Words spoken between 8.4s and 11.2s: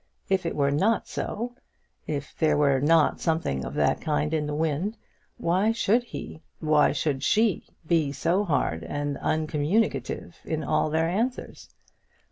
hard and uncommunicative in all their